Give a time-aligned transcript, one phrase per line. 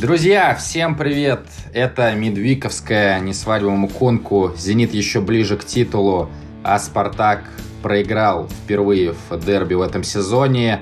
[0.00, 1.40] Друзья, всем привет!
[1.72, 4.52] Это Медвиковская несвадьбовому конку.
[4.56, 6.30] «Зенит» еще ближе к титулу,
[6.62, 7.42] а «Спартак»
[7.82, 10.80] проиграл впервые в дерби в этом сезоне.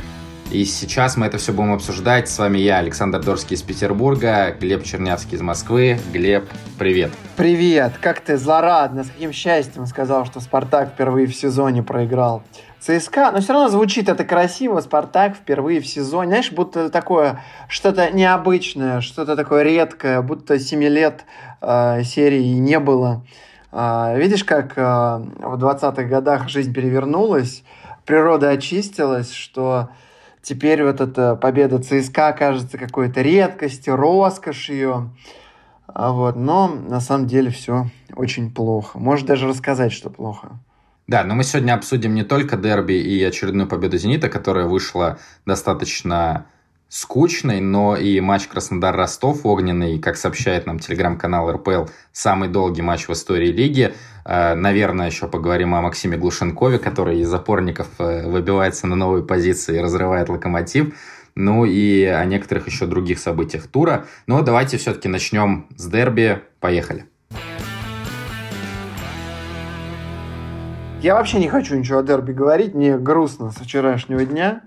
[0.50, 2.28] И сейчас мы это все будем обсуждать.
[2.28, 5.98] С вами я, Александр Дорский из Петербурга, Глеб Чернявский из Москвы.
[6.12, 6.44] Глеб,
[6.78, 7.10] привет.
[7.36, 12.42] Привет, как ты злорадно, с каким счастьем сказал, что Спартак впервые в сезоне проиграл.
[12.86, 18.12] ЦСКА, но все равно звучит это красиво, Спартак впервые в сезоне, знаешь, будто такое, что-то
[18.12, 21.24] необычное, что-то такое редкое, будто 7 лет
[21.60, 23.26] э, серии не было.
[23.72, 27.64] Э, видишь, как э, в 20-х годах жизнь перевернулась,
[28.04, 29.88] природа очистилась, что
[30.40, 35.10] теперь вот эта победа ЦСКА кажется какой-то редкостью, роскошью.
[35.88, 39.00] А вот, но на самом деле все очень плохо.
[39.00, 40.60] Можешь даже рассказать, что плохо.
[41.06, 46.46] Да, но мы сегодня обсудим не только дерби и очередную победу «Зенита», которая вышла достаточно
[46.88, 53.12] скучной, но и матч Краснодар-Ростов огненный, как сообщает нам телеграм-канал РПЛ, самый долгий матч в
[53.12, 53.94] истории лиги.
[54.24, 59.76] Э, наверное, еще поговорим о Максиме Глушенкове, который из опорников э, выбивается на новые позиции
[59.76, 60.94] и разрывает локомотив.
[61.34, 64.06] Ну и о некоторых еще других событиях тура.
[64.26, 66.40] Но давайте все-таки начнем с дерби.
[66.60, 67.06] Поехали.
[71.02, 74.62] Я вообще не хочу ничего о дерби говорить, мне грустно с вчерашнего дня.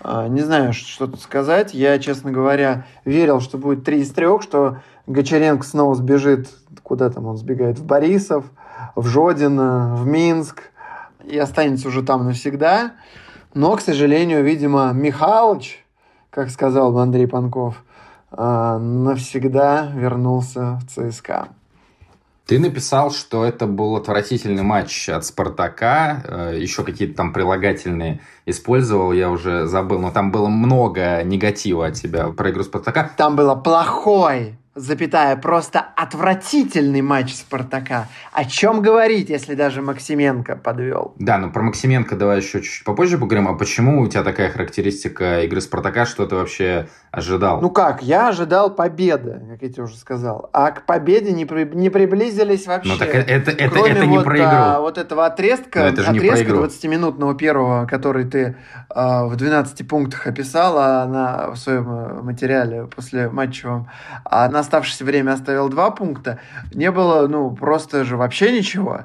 [0.00, 1.74] А, не знаю, что тут сказать.
[1.74, 6.48] Я, честно говоря, верил, что будет 3 из 3, что Гочаренко снова сбежит,
[6.84, 8.44] куда там он сбегает, в Борисов,
[8.94, 10.70] в Жодино, в Минск,
[11.24, 12.92] и останется уже там навсегда.
[13.52, 15.84] Но, к сожалению, видимо, Михалыч,
[16.30, 17.82] как сказал Андрей Панков,
[18.30, 21.48] а, навсегда вернулся в ЦСКА.
[22.48, 29.12] Ты написал, что это был отвратительный матч от «Спартака», э, еще какие-то там прилагательные использовал,
[29.12, 33.10] я уже забыл, но там было много негатива от тебя про игру «Спартака».
[33.18, 38.08] Там было плохой запятая, просто отвратительный матч Спартака.
[38.32, 41.14] О чем говорить, если даже Максименко подвел?
[41.18, 43.48] Да, но про Максименко давай еще чуть-чуть попозже поговорим.
[43.48, 46.06] А почему у тебя такая характеристика игры Спартака?
[46.06, 47.60] Что ты вообще ожидал?
[47.60, 50.48] Ну как, я ожидал победы, как я тебе уже сказал.
[50.52, 52.92] А к победе не, при, не приблизились вообще.
[52.92, 54.48] Ну так это, это, Кроме это не вот, про игру.
[54.48, 58.56] А, вот этого отрезка, это отрезка 20-минутного первого, который ты
[58.90, 63.88] а, в 12 пунктах описала на, в своем э, материале после матчевом.
[64.24, 66.40] А на оставшееся время оставил два пункта,
[66.72, 69.04] не было, ну, просто же вообще ничего.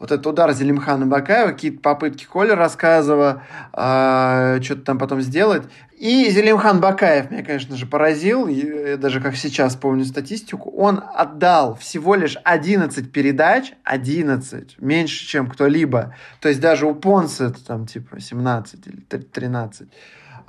[0.00, 3.42] Вот этот удар Зелимхана Бакаева, какие-то попытки Коля рассказывала,
[3.72, 5.62] э, что-то там потом сделать.
[5.96, 8.48] И Зелимхан Бакаев меня, конечно же, поразил.
[8.48, 10.70] Я даже как сейчас помню статистику.
[10.72, 13.72] Он отдал всего лишь 11 передач.
[13.84, 14.80] 11.
[14.80, 16.14] Меньше, чем кто-либо.
[16.40, 19.88] То есть даже у Понса это там типа 17 или 13.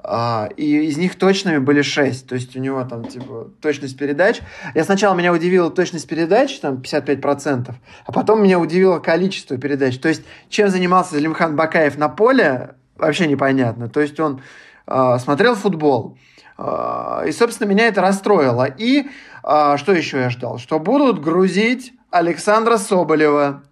[0.08, 2.28] А, и из них точными были 6.
[2.28, 4.40] То есть у него там, типа, точность передач.
[4.76, 7.74] Я сначала меня удивила точность передач, там, 55%,
[8.06, 9.98] а потом меня удивило количество передач.
[9.98, 13.90] То есть чем занимался Лимхан Бакаев на поле, вообще непонятно.
[13.90, 14.42] То есть он
[14.86, 16.20] э, смотрел футбол,
[16.60, 18.66] э, и, собственно, меня это расстроило.
[18.66, 19.08] И
[19.44, 20.60] э, что еще я ждал?
[20.60, 23.64] Что будут грузить Александра Соболева.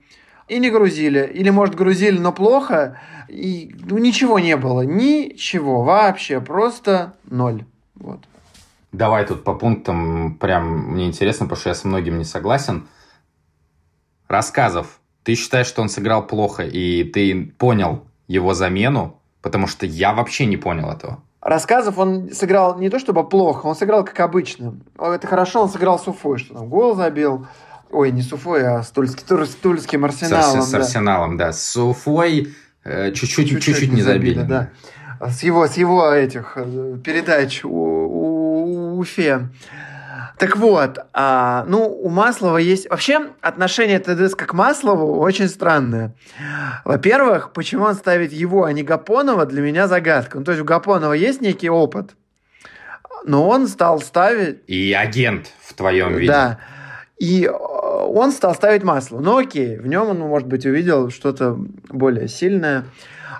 [0.47, 1.31] И не грузили.
[1.33, 4.81] Или, может, грузили, но плохо– и ну, ничего не было.
[4.81, 6.41] Ничего вообще.
[6.41, 7.65] Просто ноль.
[7.95, 8.19] Вот.
[8.91, 12.87] Давай тут по пунктам прям мне интересно, потому что я со многим не согласен.
[14.27, 14.99] Рассказов.
[15.23, 19.19] Ты считаешь, что он сыграл плохо, и ты понял его замену?
[19.41, 21.21] Потому что я вообще не понял этого.
[21.41, 24.75] Рассказов он сыграл не то чтобы плохо, он сыграл как обычно.
[24.97, 27.47] Это хорошо, он сыграл с Уфой, что там гол забил.
[27.91, 30.61] Ой, не с Уфой, а с Тульским, с Тульским Арсеналом.
[30.61, 31.51] С, с, с Арсеналом, да.
[31.51, 34.43] С Уфой чуть-чуть, чуть-чуть не забили.
[34.43, 34.69] Да.
[35.19, 39.49] С его, с его этих э, передач у, у, Уфе.
[40.37, 42.89] Так вот, а, ну, у Маслова есть...
[42.89, 46.15] Вообще, отношение ТДСК к Маслову очень странное.
[46.83, 50.39] Во-первых, почему он ставит его, а не Гапонова, для меня загадка.
[50.39, 52.15] Ну, то есть у Гапонова есть некий опыт,
[53.25, 54.61] но он стал ставить...
[54.67, 56.31] И агент в твоем виде.
[56.31, 56.59] Да.
[57.19, 57.49] И
[58.07, 59.19] он стал ставить масло.
[59.19, 61.57] Ну окей, в нем он, может быть, увидел что-то
[61.89, 62.85] более сильное.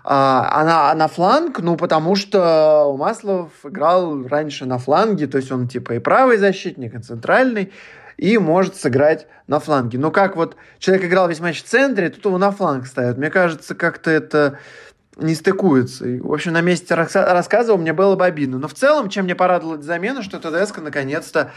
[0.04, 5.38] А, а, на, а на фланг, ну, потому что Маслов играл раньше на фланге, то
[5.38, 7.71] есть он типа и правый защитник, и центральный,
[8.18, 9.98] и может сыграть на фланге.
[9.98, 13.18] Но как вот человек играл весь матч в центре, тут его на фланг ставят.
[13.18, 14.60] Мне кажется, как-то это
[15.18, 16.07] не стыкуется.
[16.07, 18.57] И, в общем, на месте рассказывал, мне было бы обидно.
[18.57, 21.51] Но в целом, чем мне порадовала замена, что ТДСК наконец-то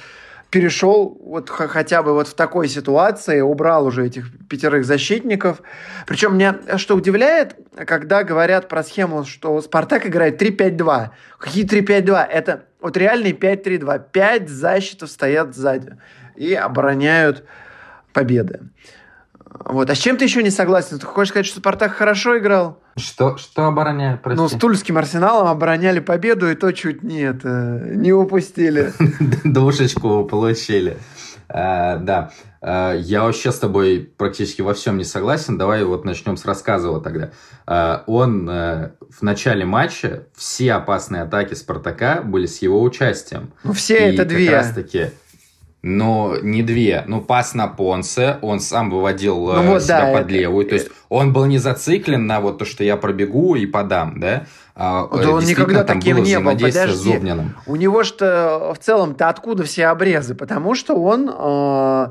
[0.56, 5.60] перешел вот хотя бы вот в такой ситуации, убрал уже этих пятерых защитников.
[6.06, 7.56] Причем меня что удивляет,
[7.86, 11.10] когда говорят про схему, что Спартак играет 3-5-2.
[11.38, 12.26] Какие 3-5-2?
[12.26, 14.04] Это вот реальный 5-3-2.
[14.10, 15.98] Пять защитов стоят сзади
[16.36, 17.44] и обороняют
[18.14, 18.60] победы.
[19.64, 19.90] Вот.
[19.90, 20.98] А с чем ты еще не согласен?
[20.98, 22.78] Ты хочешь сказать, что Спартак хорошо играл?
[22.96, 24.40] Что, что обороняли, прости?
[24.40, 28.92] Ну, с Тульским Арсеналом обороняли победу, и то чуть нет, не упустили.
[29.44, 30.96] Душечку получили.
[31.48, 35.58] А, да, а, я вообще с тобой практически во всем не согласен.
[35.58, 37.30] Давай вот начнем с рассказа тогда.
[38.06, 43.52] Он э, в начале матча, все опасные атаки Спартака были с его участием.
[43.64, 44.46] Ну, все и это две.
[44.46, 45.10] как раз таки
[45.86, 47.04] но не две.
[47.06, 50.66] Ну, пас на Понсе, он сам выводил ну, вот, себя да, под левую.
[50.66, 54.46] То есть он был не зациклен на вот то, что я пробегу и подам, да?
[54.74, 56.52] А, да он никогда таким не был.
[56.52, 57.20] Подожди.
[57.66, 60.34] У него что в целом-то откуда все обрезы?
[60.34, 62.08] Потому что он э,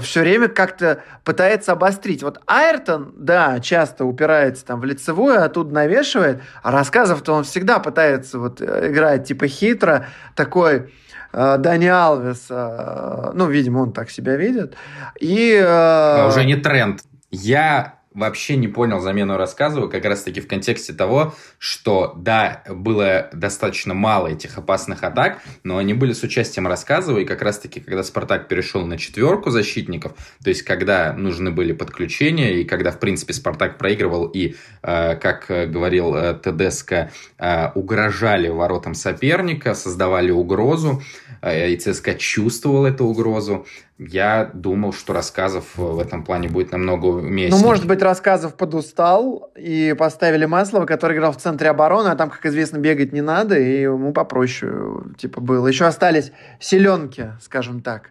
[0.00, 2.22] все время как-то пытается обострить.
[2.22, 7.78] Вот Айртон, да, часто упирается там в лицевую, а тут навешивает, а рассказов-то он всегда
[7.78, 10.88] пытается вот играть типа хитро, такой Э,
[11.32, 14.76] Дани Алвес, э, ну, видимо, он так себя видит.
[15.20, 15.54] И...
[15.54, 17.00] Э, а уже не тренд.
[17.30, 23.94] Я вообще не понял замену рассказываю, как раз-таки в контексте того, что, да, было достаточно
[23.94, 28.48] мало этих опасных атак, но они были с участием рассказываю, и как раз-таки, когда Спартак
[28.48, 30.12] перешел на четверку защитников,
[30.42, 35.46] то есть, когда нужны были подключения, и когда, в принципе, Спартак проигрывал, и, э, как
[35.48, 41.02] говорил э, Тедеско, э, угрожали воротам соперника, создавали угрозу,
[41.44, 43.66] и ЦСКА чувствовал эту угрозу,
[43.98, 47.50] я думал, что рассказов в этом плане будет намного уместнее.
[47.50, 52.30] Ну, может быть, рассказов подустал, и поставили Маслова, который играл в центре обороны, а там,
[52.30, 54.72] как известно, бегать не надо, и ему попроще,
[55.18, 55.66] типа, было.
[55.66, 58.10] Еще остались селенки, скажем так.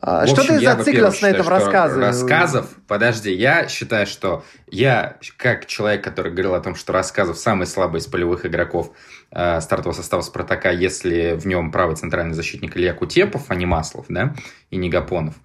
[0.00, 2.00] А, общем, что ты зациклился на этом рассказе?
[2.00, 7.66] Рассказов, подожди, я считаю, что я, как человек, который говорил о том, что рассказов самый
[7.66, 8.92] слабый из полевых игроков
[9.30, 14.06] э, стартового состава Спартака, если в нем правый центральный защитник Илья Кутепов, а не Маслов,
[14.08, 14.34] да,
[14.70, 15.40] и не Гапонов, а,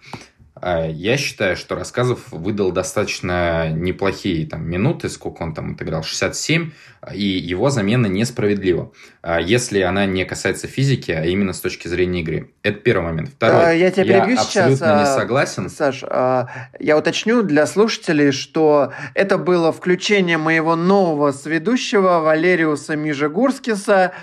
[0.64, 6.72] я считаю, что рассказов выдал достаточно неплохие там, минуты, сколько он там отыграл, 67,
[7.14, 12.22] и его замена несправедлива, а, если она не касается физики, а именно с точки зрения
[12.22, 12.52] игры.
[12.62, 13.30] Это первый момент.
[13.30, 13.78] Второй.
[13.78, 14.72] Я тебя перебью я сейчас.
[14.72, 15.70] абсолютно не согласен.
[15.70, 24.14] Саш, я уточню для слушателей, что это было включение моего нового сведущего Валериуса Мижегурскиса.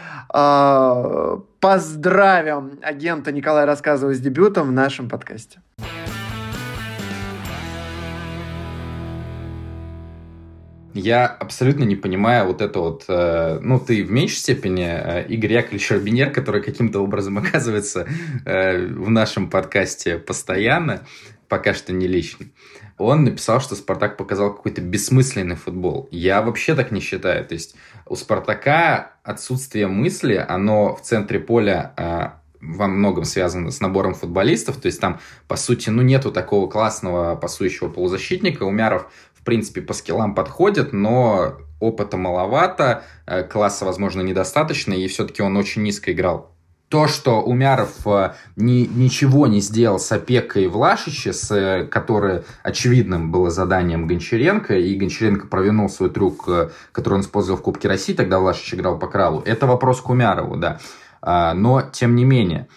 [1.61, 5.59] Поздравим агента Николая Рассказова с дебютом в нашем подкасте.
[10.95, 15.53] Я абсолютно не понимаю вот это вот, э, ну, ты в меньшей степени э, Игорь
[15.53, 18.09] Яковлевич Робинер, который каким-то образом оказывается
[18.45, 21.07] э, в нашем подкасте постоянно,
[21.49, 22.47] пока что не лично,
[22.99, 26.09] он написал, что Спартак показал какой-то бессмысленный футбол.
[26.11, 27.47] Я вообще так не считаю.
[27.47, 27.75] То есть
[28.07, 34.77] у Спартака отсутствие мысли, оно в центре поля э, во многом связано с набором футболистов,
[34.77, 38.65] то есть там, по сути, ну, нету такого классного пасующего полузащитника.
[38.65, 39.11] Умяров
[39.41, 45.57] в принципе, по скиллам подходит, но опыта маловато, э, класса, возможно, недостаточно, и все-таки он
[45.57, 46.55] очень низко играл.
[46.89, 52.45] То, что Умяров э, ни, ничего не сделал с Опекой и Влашичи, с, э, которое
[52.63, 56.49] очевидным было заданием Гончаренко, и Гончаренко провинул свой трюк,
[56.93, 59.43] который он использовал в Кубке России, тогда Влашич играл по кралу.
[59.47, 60.81] Это вопрос к Умярову, да.
[61.23, 62.69] А, но, тем не менее,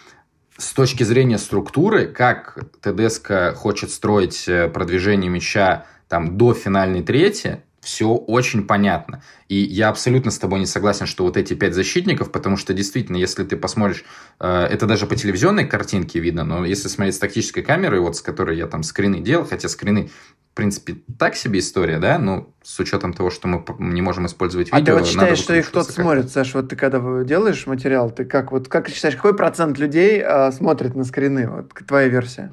[0.56, 8.08] с точки зрения структуры, как ТДСК хочет строить продвижение мяча там до финальной трети все
[8.14, 9.22] очень понятно.
[9.48, 13.16] И я абсолютно с тобой не согласен, что вот эти пять защитников, потому что действительно,
[13.16, 14.04] если ты посмотришь,
[14.40, 18.22] э, это даже по телевизионной картинке видно, но если смотреть с тактической камерой, вот с
[18.22, 20.10] которой я там скрины делал, хотя скрины,
[20.52, 24.68] в принципе, так себе история, да, ну, с учетом того, что мы не можем использовать
[24.72, 24.82] видео.
[24.82, 28.24] А ты вот считаешь, что их кто-то смотрит, Саш, вот ты когда делаешь материал, ты
[28.24, 32.52] как вот как считаешь, какой процент людей э, смотрит на скрины, вот твоя версия?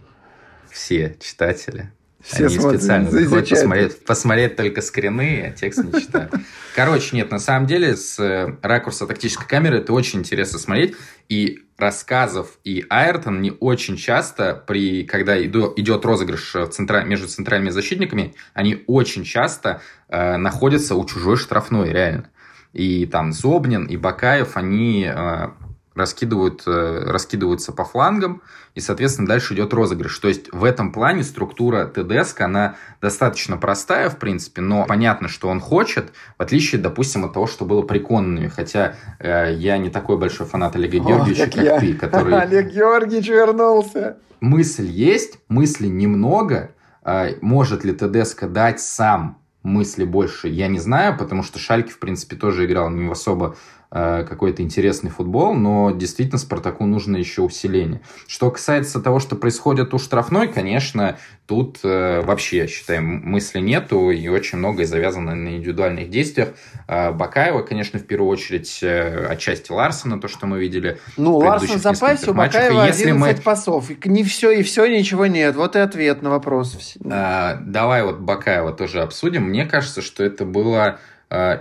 [0.69, 1.91] Все читатели.
[2.23, 6.33] Все Они смотрят, специально заходят посмотреть, посмотреть только скрины, а текст не читают.
[6.75, 10.95] Короче, нет, на самом деле с э, ракурса тактической камеры это очень интересно смотреть.
[11.29, 17.71] И рассказов и Айртон не очень часто, при, когда идет розыгрыш в центра, между центральными
[17.71, 22.29] защитниками, они очень часто э, находятся у чужой штрафной, реально.
[22.73, 25.49] И там Зобнин и Бакаев, они э,
[25.95, 28.41] раскидывают, э, раскидываются по флангам,
[28.75, 30.17] и, соответственно, дальше идет розыгрыш.
[30.19, 35.49] То есть в этом плане структура ТДСК, она достаточно простая, в принципе, но понятно, что
[35.49, 38.49] он хочет, в отличие, допустим, от того, что было при Коннове.
[38.49, 41.79] Хотя э, я не такой большой фанат Олега Георгиевича, как, как я.
[41.79, 42.33] ты, который...
[42.41, 44.17] Олег Георгиевич вернулся.
[44.39, 46.71] Мысль есть, мысли немного.
[47.03, 51.99] Э, может ли ТДСК дать сам мысли больше, я не знаю, потому что Шальки, в
[51.99, 53.55] принципе, тоже играл не в особо
[53.91, 58.01] какой-то интересный футбол, но действительно Спартаку нужно еще усиление.
[58.25, 61.17] Что касается того, что происходит у штрафной, конечно,
[61.51, 66.53] тут э, вообще, я считаю, мысли нету, и очень многое завязано на индивидуальных действиях.
[66.87, 70.97] Э, Бакаева, конечно, в первую очередь, э, отчасти Ларсона, то, что мы видели.
[71.17, 73.35] Ну, Ларсон в запасе, у Бакаева 11 если мы...
[73.35, 75.57] пасов, и не все, и все, ничего нет.
[75.57, 76.95] Вот и ответ на вопрос.
[77.03, 79.43] Э, давай вот Бакаева тоже обсудим.
[79.43, 80.99] Мне кажется, что это было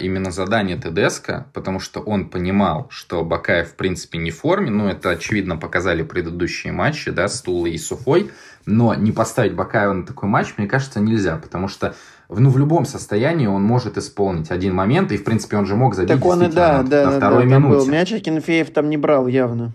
[0.00, 4.88] именно задание Тедеско, потому что он понимал, что Бакаев в принципе не в форме, ну
[4.88, 8.32] это очевидно показали предыдущие матчи, да, с Тулой и Суфой,
[8.66, 11.94] но не поставить Бакаева на такой матч, мне кажется, нельзя, потому что
[12.28, 15.94] ну, в любом состоянии он может исполнить один момент, и, в принципе, он же мог
[15.94, 17.76] забить так он и да, да, на да, второй да, минуте.
[17.76, 17.86] Был.
[17.86, 19.72] Мяч Акинфеев там не брал явно.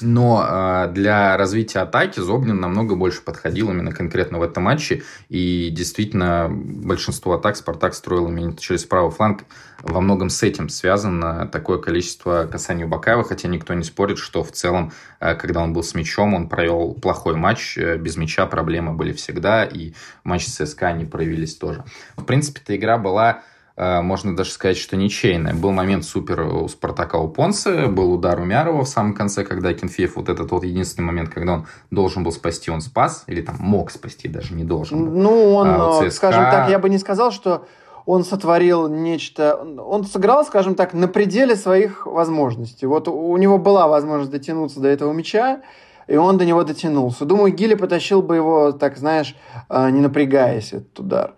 [0.00, 5.04] Но э, для развития атаки Зобнин намного больше подходил именно конкретно в этом матче.
[5.28, 9.44] И действительно, большинство атак Спартак строил именно через правый фланг.
[9.82, 14.42] Во многом с этим связано такое количество касаний у Бакаева, хотя никто не спорит, что
[14.42, 17.78] в целом, э, когда он был с мячом, он провел плохой матч.
[17.78, 21.84] Без мяча проблемы были всегда, и в матче с ЦСКА они проявились тоже.
[22.16, 23.42] В принципе, эта игра была
[23.76, 25.52] можно даже сказать, что ничейная.
[25.52, 29.74] Был момент супер у Спартака у Понса, был удар у Мярова в самом конце, когда
[29.74, 33.56] Кенфеев, вот этот вот единственный момент, когда он должен был спасти, он спас, или там
[33.58, 35.12] мог спасти, даже не должен был.
[35.12, 36.10] Ну, он, а, ЦСКА...
[36.10, 37.66] скажем так, я бы не сказал, что
[38.06, 42.86] он сотворил нечто, он сыграл, скажем так, на пределе своих возможностей.
[42.86, 45.62] Вот у него была возможность дотянуться до этого мяча,
[46.06, 47.24] и он до него дотянулся.
[47.24, 49.34] Думаю, Гилли потащил бы его, так знаешь,
[49.70, 51.34] э, не напрягаясь, этот удар.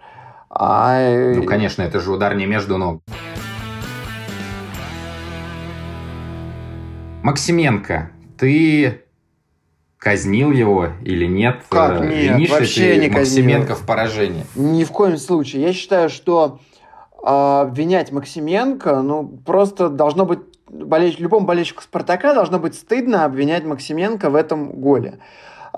[0.59, 1.35] А...
[1.35, 3.03] Ну, конечно, это же удар не между ног.
[7.23, 9.03] Максименко, ты
[9.99, 11.63] казнил его или нет?
[11.69, 12.13] Как нет?
[12.13, 13.83] Винишь вообще не Максименко казнил.
[13.83, 14.47] в поражении?
[14.55, 15.63] Ни в коем случае.
[15.63, 16.61] Я считаю, что
[17.13, 23.65] э, обвинять Максименко, ну, просто должно быть болельщик, любому болельщику Спартака должно быть стыдно обвинять
[23.65, 25.19] Максименко в этом голе.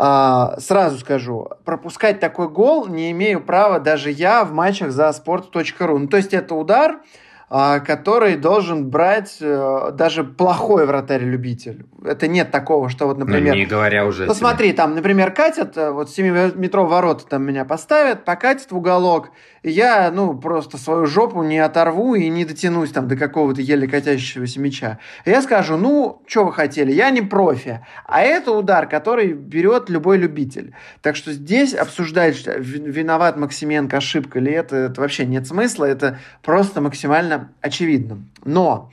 [0.00, 5.98] А, сразу скажу, пропускать такой гол не имею права даже я в матчах за sport.ru.
[5.98, 7.00] Ну, то есть это удар,
[7.48, 11.86] который должен брать э, даже плохой вратарь-любитель.
[12.04, 13.54] Это нет такого, что вот, ну, например...
[13.54, 17.64] Ну, не говоря уже Ну, смотри, там, например, катят, э, вот 7-метровые ворота там меня
[17.64, 19.30] поставят, покатят в уголок,
[19.62, 23.88] и я, ну, просто свою жопу не оторву и не дотянусь там до какого-то еле
[23.88, 24.98] катящегося мяча.
[25.24, 29.88] И я скажу, ну, что вы хотели, я не профи, а это удар, который берет
[29.88, 30.74] любой любитель.
[31.00, 36.80] Так что здесь обсуждать, виноват Максименко, ошибка ли это, это вообще нет смысла, это просто
[36.82, 38.30] максимально очевидным.
[38.44, 38.90] Но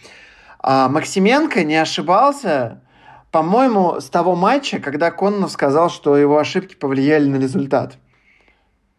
[0.60, 2.82] а, Максименко не ошибался,
[3.32, 7.98] по-моему, с того матча, когда Коннов сказал, что его ошибки повлияли на результат.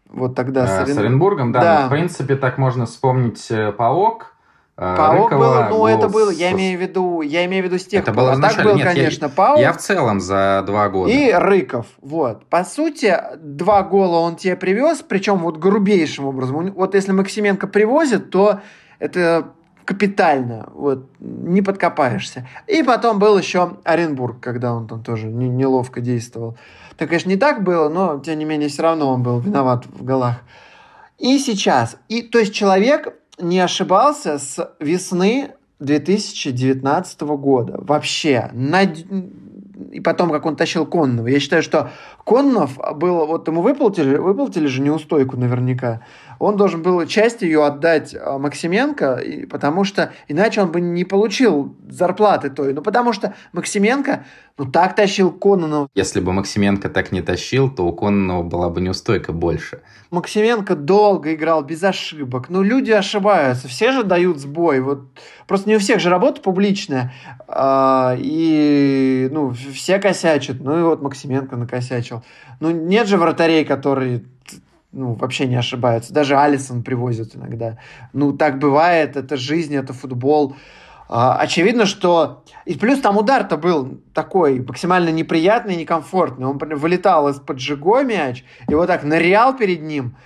[0.08, 0.94] Вот тогда а, с, Орен...
[0.94, 1.60] с Оренбургом, да.
[1.60, 1.80] да.
[1.80, 4.36] Ну, в принципе, так можно вспомнить э, Паук.
[4.76, 7.78] Э, Паук Рыкова, был, ну это было, я имею в виду, я имею в виду
[7.78, 9.58] с тех это было а так был, Нет, конечно, я, Паук.
[9.58, 11.10] Я в целом за два года.
[11.10, 12.44] И Рыков, вот.
[12.46, 16.72] По сути, два гола он тебе привез, причем вот грубейшим образом.
[16.72, 18.60] Вот если Максименко привозит, то
[18.98, 19.52] это
[19.84, 22.46] капитально, вот, не подкопаешься.
[22.66, 26.58] И потом был еще Оренбург, когда он там тоже не, неловко действовал.
[26.96, 30.04] Так, конечно, не так было, но, тем не менее, все равно он был виноват в
[30.04, 30.42] голах.
[31.18, 31.96] И сейчас.
[32.08, 37.78] И, то есть человек не ошибался с весны 2019 года.
[37.78, 38.50] Вообще.
[38.52, 38.82] На...
[38.82, 41.28] И потом, как он тащил Конного.
[41.28, 41.90] Я считаю, что
[42.24, 43.26] Коннов был...
[43.26, 46.02] Вот ему выплатили, выплатили же неустойку наверняка
[46.38, 51.76] он должен был часть ее отдать а, Максименко, потому что иначе он бы не получил
[51.88, 52.72] зарплаты той.
[52.72, 54.24] Ну, потому что Максименко,
[54.58, 55.88] ну, так тащил Кононова.
[55.94, 59.80] Если бы Максименко так не тащил, то у Кононова была бы неустойка больше.
[60.10, 62.48] Максименко долго играл без ошибок.
[62.48, 64.80] Ну, люди ошибаются, все же дают сбой.
[64.80, 65.00] Вот
[65.46, 67.12] просто не у всех же работа публичная.
[67.48, 70.60] А, и, ну, все косячат.
[70.60, 72.22] Ну, и вот Максименко накосячил.
[72.60, 74.24] Ну, нет же вратарей, которые
[74.96, 76.12] ну, вообще не ошибаются.
[76.14, 77.76] Даже Алисон привозят иногда.
[78.14, 80.56] Ну, так бывает, это жизнь, это футбол.
[81.08, 82.42] А, очевидно, что...
[82.64, 86.46] И плюс там удар-то был такой максимально неприятный, некомфортный.
[86.46, 90.16] Он вылетал из-под Жиго мяч, и вот так нырял перед ним.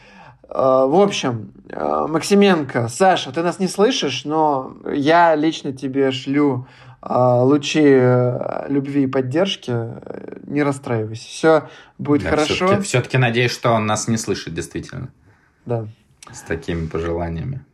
[0.49, 6.67] А, в общем, а, Максименко, Саша, ты нас не слышишь, но я лично тебе шлю
[7.03, 11.27] лучи э, любви и поддержки, э, не расстраивайся.
[11.27, 12.55] Все будет да, хорошо.
[12.55, 15.09] Все-таки, все-таки надеюсь, что он нас не слышит, действительно.
[15.65, 15.87] Да.
[16.31, 17.65] С такими пожеланиями.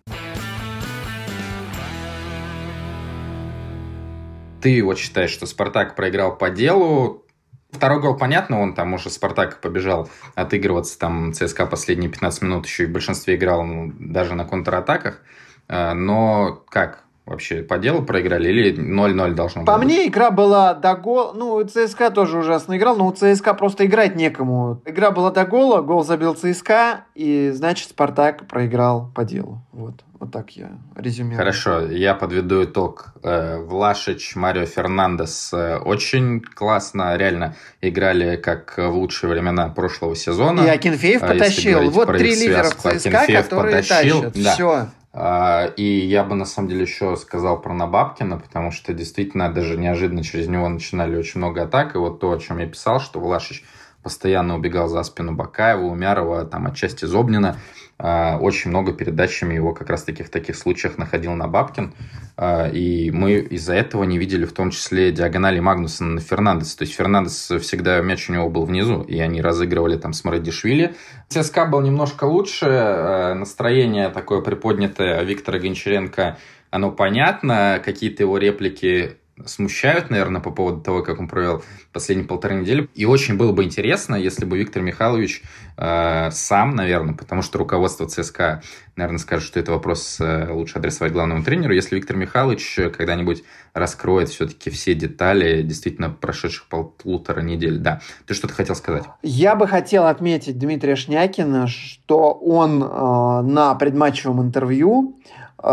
[4.60, 7.24] Ты вот считаешь, что Спартак проиграл по делу.
[7.70, 12.84] Второй гол, понятно, он там уже Спартак побежал отыгрываться, там ЦСКА последние 15 минут еще
[12.84, 15.20] и в большинстве играл ну, даже на контратаках.
[15.68, 17.05] Э, но как?
[17.26, 19.66] Вообще по делу проиграли или 0-0 должно быть?
[19.66, 21.32] По мне игра была до гола.
[21.34, 24.80] Ну, ЦСКА тоже ужасно играл, но у ЦСКА просто играть некому.
[24.86, 29.60] Игра была до гола, гол забил ЦСКА, и значит Спартак проиграл по делу.
[29.72, 30.02] Вот.
[30.18, 31.36] Вот так я резюмирую.
[31.36, 33.12] Хорошо, я подведу итог.
[33.22, 40.62] Э, Влашич, Марио Фернандес э, очень классно, реально играли как в лучшие времена прошлого сезона.
[40.62, 41.90] И Акинфеев а потащил.
[41.90, 44.22] Вот три лидера ЦСКА, Акинфеев которые потащил.
[44.22, 44.42] тащат.
[44.42, 44.52] Да.
[44.54, 44.88] Все.
[45.18, 49.78] А, и я бы на самом деле еще сказал про Набабкина, потому что действительно даже
[49.78, 51.94] неожиданно через него начинали очень много атак.
[51.94, 53.64] И вот то, о чем я писал, что Влашич
[54.02, 57.56] постоянно убегал за спину Бакаева, Умярова, там отчасти Зобнина.
[57.98, 61.94] А, очень много передачами его как раз-таки в таких случаях находил на Бабкин.
[62.36, 66.76] А, и мы из-за этого не видели в том числе диагонали Магнусона на Фернандеса.
[66.78, 70.94] То есть Фернандес всегда мяч у него был внизу, и они разыгрывали там с Марадишвили.
[71.28, 76.36] ЦСКА был немножко лучше, а, настроение такое приподнятое Виктора Гончаренко,
[76.70, 81.62] оно понятно, какие-то его реплики смущают, наверное, по поводу того, как он провел
[81.92, 82.88] последние полторы недели.
[82.94, 85.42] И очень было бы интересно, если бы Виктор Михайлович
[85.76, 88.62] э, сам, наверное, потому что руководство ЦСКА,
[88.96, 94.30] наверное, скажет, что это вопрос э, лучше адресовать главному тренеру, если Виктор Михайлович когда-нибудь раскроет
[94.30, 97.78] все-таки все детали действительно прошедших полутора недель.
[97.78, 98.00] Да.
[98.26, 99.04] Ты что-то хотел сказать?
[99.22, 105.18] Я бы хотел отметить Дмитрия Шнякина, что он э, на предматчевом интервью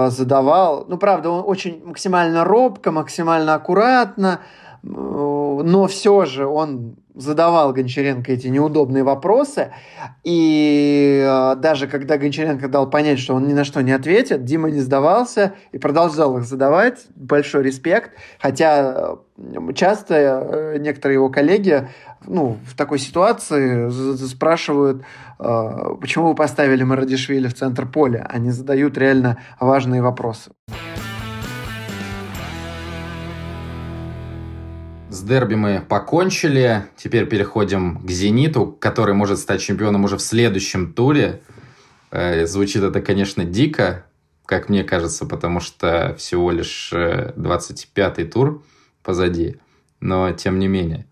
[0.09, 0.85] задавал.
[0.87, 4.39] Ну, правда, он очень максимально робко, максимально аккуратно,
[4.83, 9.71] э, но все же он задавал Гончаренко эти неудобные вопросы.
[10.23, 14.69] И э, даже когда Гончаренко дал понять, что он ни на что не ответит, Дима
[14.69, 17.05] не сдавался и продолжал их задавать.
[17.15, 18.11] Большой респект.
[18.39, 19.17] Хотя
[19.75, 21.87] часто некоторые его коллеги
[22.25, 23.89] ну, в такой ситуации
[24.25, 25.03] спрашивают,
[25.39, 28.27] э, почему вы поставили Марадишвили в центр поля.
[28.29, 30.51] Они задают реально важные вопросы.
[35.13, 36.87] С дерби мы покончили.
[36.97, 41.43] Теперь переходим к «Зениту», который может стать чемпионом уже в следующем туре.
[42.09, 44.07] Э, звучит это, конечно, дико,
[44.47, 48.63] как мне кажется, потому что всего лишь 25-й э, тур
[49.03, 49.57] позади.
[49.99, 51.05] Но тем не менее.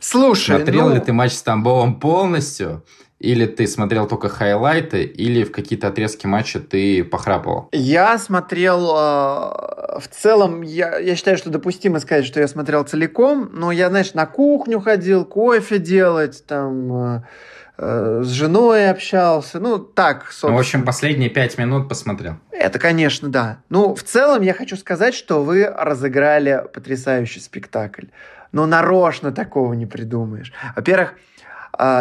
[0.00, 0.94] Слушай, Смотрел ну...
[0.96, 2.84] ли ты матч с Тамбовом полностью?
[3.18, 7.68] Или ты смотрел только хайлайты, или в какие-то отрезки матча ты похрапывал?
[7.72, 8.90] Я смотрел...
[8.94, 13.88] Э, в целом, я, я считаю, что допустимо сказать, что я смотрел целиком, но я,
[13.88, 17.22] знаешь, на кухню ходил, кофе делать, там...
[17.78, 20.52] Э, с женой общался, ну, так, собственно.
[20.52, 22.36] Ну, в общем, последние пять минут посмотрел.
[22.50, 23.58] Это, конечно, да.
[23.68, 28.06] Ну, в целом, я хочу сказать, что вы разыграли потрясающий спектакль.
[28.52, 30.52] Но нарочно такого не придумаешь.
[30.74, 31.14] Во-первых,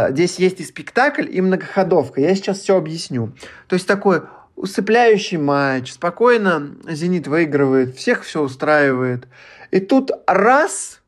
[0.10, 2.22] здесь есть и спектакль, и многоходовка.
[2.22, 3.34] Я сейчас все объясню.
[3.68, 4.22] То есть такой
[4.56, 9.28] усыпляющий матч, спокойно «Зенит» выигрывает, всех все устраивает.
[9.72, 11.02] И тут раз,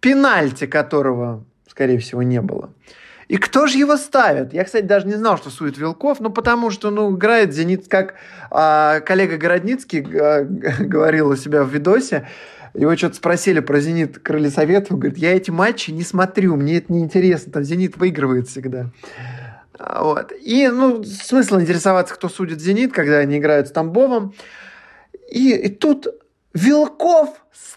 [0.00, 2.70] пенальти которого, скорее всего, не было.
[3.30, 4.52] И кто же его ставит?
[4.52, 8.14] Я, кстати, даже не знал, что сует Вилков, ну, потому что, ну, играет «Зенит», как
[8.50, 10.42] а, коллега Городницкий а,
[10.80, 12.26] говорил у себя в видосе,
[12.74, 14.90] его что-то спросили про «Зенит» Крыльсовет.
[14.90, 18.90] Он говорит, я эти матчи не смотрю, мне это не интересно, там «Зенит» выигрывает всегда.
[19.78, 20.32] А, вот.
[20.32, 24.34] И, ну, смысл интересоваться, кто судит «Зенит», когда они играют с Тамбовом.
[25.30, 26.08] И, и тут
[26.52, 27.28] Вилков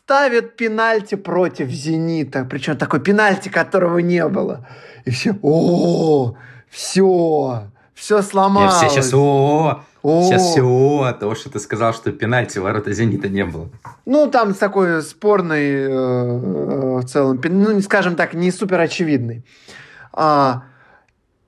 [0.04, 2.46] ставит пенальти против «Зенита».
[2.50, 4.68] Причем такой пенальти, которого не было.
[5.06, 6.36] И все, о,
[6.70, 8.82] все, все сломалось.
[8.82, 12.94] Я все сейчас, о, о, сейчас все от того, что ты сказал, что пенальти ворота
[12.94, 13.70] «Зенита» не было.
[14.06, 19.46] Ну, там такой спорный, э, э, в целом, ну, скажем так, не супер очевидный.
[20.12, 20.64] А,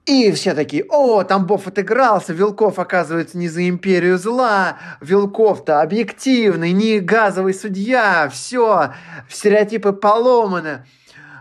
[0.06, 7.00] и все такие, о, Тамбов отыгрался, Вилков, оказывается, не за империю зла, Вилков-то объективный, не
[7.00, 8.94] газовый судья, все,
[9.30, 10.86] стереотипы поломаны.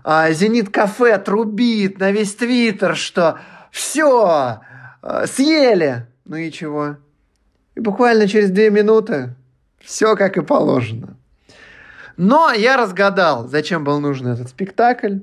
[0.02, 3.38] А, Зенит-кафе трубит на весь твиттер, что
[3.70, 4.60] все,
[5.02, 6.06] а, съели.
[6.24, 6.96] Ну и чего?
[7.74, 9.34] И буквально через две минуты
[9.78, 11.18] все как и положено.
[12.16, 15.18] Но я разгадал, зачем был нужен этот спектакль.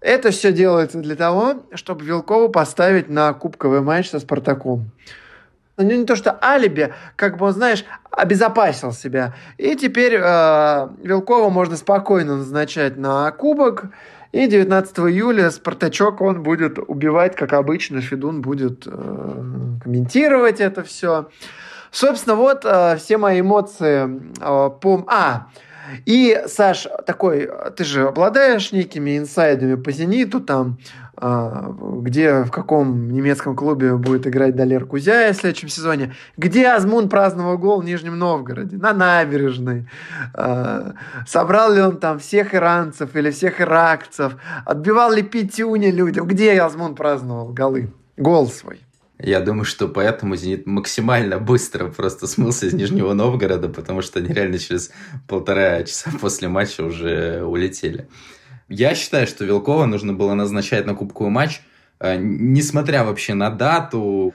[0.00, 4.90] Это все делается для того, чтобы Вилкову поставить на кубковый матч со Спартаком.
[5.76, 9.34] ну не то что алиби, как бы он, знаешь, обезопасил себя.
[9.56, 13.86] И теперь э, Вилкова можно спокойно назначать на кубок.
[14.30, 18.00] И 19 июля Спартачок он будет убивать, как обычно.
[18.00, 18.90] Федун будет э,
[19.82, 21.28] комментировать это все.
[21.90, 25.04] Собственно, вот э, все мои эмоции э, по...
[25.08, 25.46] А,
[26.06, 30.78] и, Саш, такой, ты же обладаешь некими инсайдами по «Зениту», там,
[31.20, 37.08] а, где, в каком немецком клубе будет играть Далер Кузяя в следующем сезоне, где Азмун
[37.08, 39.88] праздновал гол в Нижнем Новгороде, на набережной,
[40.34, 40.94] а,
[41.26, 46.94] собрал ли он там всех иранцев или всех иракцев, отбивал ли пятюни людям, где Азмун
[46.94, 48.80] праздновал голы, гол свой.
[49.20, 54.32] Я думаю, что поэтому «Зенит» максимально быстро просто смылся из Нижнего Новгорода, потому что они
[54.32, 54.92] реально через
[55.26, 58.08] полтора часа после матча уже улетели.
[58.68, 61.62] Я считаю, что Вилкова нужно было назначать на кубковый матч,
[61.98, 64.34] э, несмотря вообще на дату,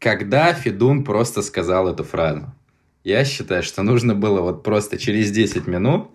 [0.00, 2.52] когда Федун просто сказал эту фразу.
[3.04, 6.10] Я считаю, что нужно было вот просто через 10 минут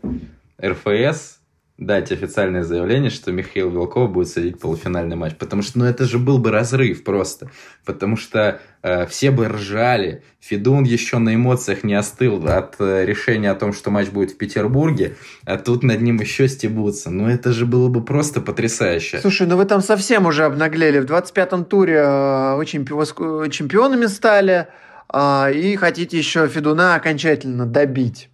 [0.61, 1.39] РФС
[1.81, 5.35] дать официальное заявление, что Михаил Вилков будет садить полуфинальный матч.
[5.35, 7.49] Потому что, ну, это же был бы разрыв просто.
[7.85, 10.23] Потому что э, все бы ржали.
[10.39, 14.37] Федун еще на эмоциях не остыл от э, решения о том, что матч будет в
[14.37, 15.15] Петербурге,
[15.45, 17.09] а тут над ним еще стебутся.
[17.09, 19.19] Ну, это же было бы просто потрясающе.
[19.19, 20.99] Слушай, ну вы там совсем уже обнаглели.
[20.99, 24.67] В 25-м туре э, чемпионами стали,
[25.11, 28.30] э, и хотите еще Федуна окончательно добить.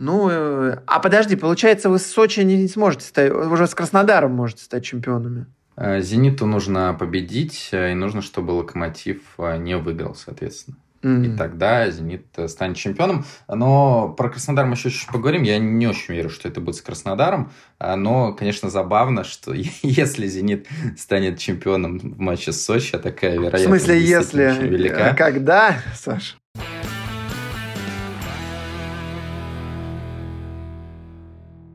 [0.00, 4.64] Ну, э, а подожди, получается, вы с Сочи не сможете стать, уже с Краснодаром можете
[4.64, 5.44] стать чемпионами.
[5.76, 9.20] Э, Зениту нужно победить, э, и нужно, чтобы Локомотив
[9.58, 10.78] не выиграл, соответственно.
[11.02, 11.26] Mm.
[11.26, 13.26] И тогда Зенит станет чемпионом.
[13.46, 15.42] Но про Краснодар мы еще чуть поговорим.
[15.42, 17.52] Я не очень верю, что это будет с Краснодаром.
[17.78, 23.64] Но, конечно, забавно, что если Зенит станет чемпионом в матче с Сочи, а такая вероятность
[23.64, 24.56] В смысле, если?
[24.62, 25.14] Велика.
[25.14, 26.36] Когда, Саша?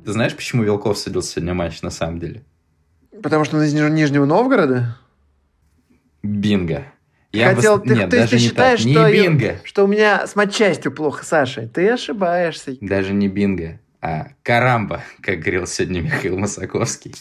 [0.05, 2.43] Ты знаешь, почему Вилков садился сегодня матч на самом деле?
[3.23, 4.97] Потому что он из Нижнего Новгорода?
[6.21, 6.85] Бинго.
[7.31, 7.87] Я Хотел, бы...
[7.87, 8.91] ты, Нет, ты, даже ты не считаешь, так.
[8.91, 9.59] Что, не бинго.
[9.63, 11.67] что у меня с матчастью плохо, Саша?
[11.67, 12.77] Ты ошибаешься.
[12.81, 17.13] Даже не бинго, а карамба, как говорил сегодня Михаил Масаковский.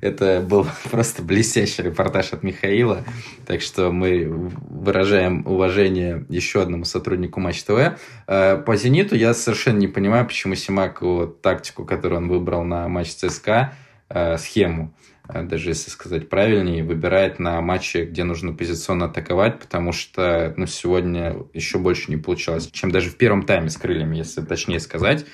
[0.00, 3.04] Это был просто блестящий репортаж от Михаила.
[3.46, 7.98] Так что мы выражаем уважение еще одному сотруднику Матч ТВ.
[8.26, 12.88] Э, по «Зениту» я совершенно не понимаю, почему Симак вот, тактику, которую он выбрал на
[12.88, 13.74] матч ЦСКА,
[14.08, 14.94] э, схему,
[15.28, 20.66] э, даже если сказать правильнее, выбирает на матче, где нужно позиционно атаковать, потому что ну,
[20.66, 25.26] сегодня еще больше не получалось, чем даже в первом тайме с крыльями, если точнее сказать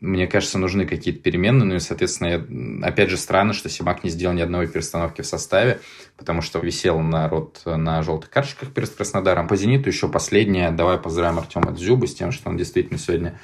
[0.00, 1.64] мне кажется, нужны какие-то перемены.
[1.64, 5.26] Ну и, соответственно, я, опять же, странно, что Симак не сделал ни одной перестановки в
[5.26, 5.80] составе,
[6.18, 9.48] потому что висел народ на желтых карточках перед Краснодаром.
[9.48, 10.70] По «Зениту» еще последнее.
[10.70, 13.40] Давай поздравим Артема Дзюбу с тем, что он действительно сегодня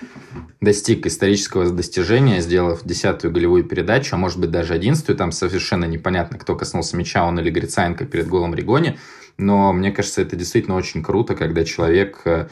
[0.60, 5.16] достиг исторического достижения, сделав десятую голевую передачу, а может быть даже одиннадцатую.
[5.16, 8.98] Там совершенно непонятно, кто коснулся мяча, он или Грицаенко перед голом Ригони.
[9.38, 12.48] Но мне кажется, это действительно очень круто, когда человек, э,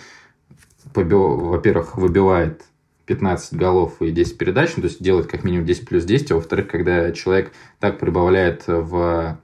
[0.94, 2.62] во-первых, выбивает
[3.10, 6.34] 15 голов и 10 передач, ну, то есть делать как минимум 10 плюс 10, а
[6.36, 9.36] во-вторых, когда человек так прибавляет в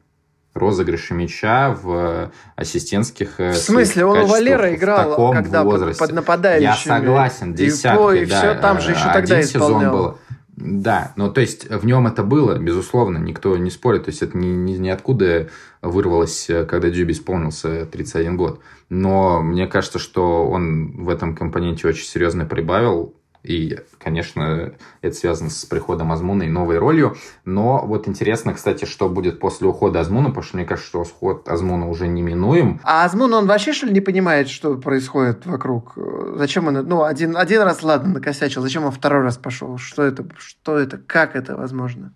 [0.55, 4.05] розыгрыше мяча в ассистентских В смысле?
[4.05, 5.99] Он у Валера играл, в таком когда возрасте.
[5.99, 6.65] под нападающими.
[6.65, 8.39] Я согласен, десяткой, и, да.
[8.39, 9.81] все там же еще а, тогда Один исполнял.
[9.81, 10.19] сезон было.
[10.57, 14.05] Да, ну то есть в нем это было, безусловно, никто не спорит.
[14.05, 15.49] То есть это ни, ни, ниоткуда
[15.83, 18.61] вырвалось, когда Дюби исполнился 31 год.
[18.89, 23.17] Но мне кажется, что он в этом компоненте очень серьезно прибавил.
[23.47, 27.17] И, конечно, это связано с приходом Азмуна и новой ролью.
[27.45, 31.49] Но вот интересно, кстати, что будет после ухода Азмуна, потому что мне кажется, что уход
[31.49, 32.81] Азмуна уже неминуем.
[32.83, 35.93] А Азмун, он вообще, что ли, не понимает, что происходит вокруг?
[36.37, 39.79] Зачем он, ну, один, один раз, ладно, накосячил, зачем он второй раз пошел?
[39.79, 42.13] Что это, что это, как это возможно?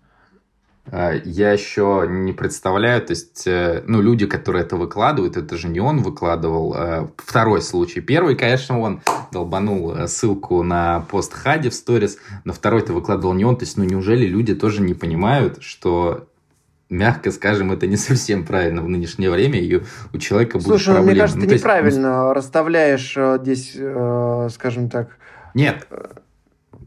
[0.89, 5.67] А, я еще не представляю, то есть, э, ну, люди, которые это выкладывают, это же
[5.67, 6.73] не он выкладывал.
[6.75, 8.01] А, второй случай.
[8.01, 13.45] Первый, конечно, он долбанул э, ссылку на пост Хади в сторис, но второй-то выкладывал не
[13.45, 13.57] он.
[13.57, 16.27] То есть, ну, неужели люди тоже не понимают, что
[16.89, 19.81] мягко скажем, это не совсем правильно в нынешнее время, и
[20.13, 21.11] у человека будет Слушай, проблемы.
[21.11, 22.35] мне кажется, ну, ты неправильно есть...
[22.35, 23.77] расставляешь э, здесь,
[24.53, 25.17] скажем так...
[25.53, 25.85] Нет,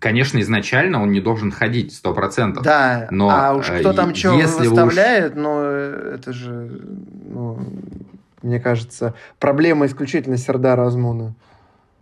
[0.05, 2.63] конечно, изначально он не должен ходить, сто процентов.
[2.63, 5.39] Да, но а уж кто там что выставляет, уж...
[5.39, 6.79] но это же,
[7.27, 7.59] ну,
[8.43, 11.35] мне кажется, проблема исключительно Сердара Азмуна.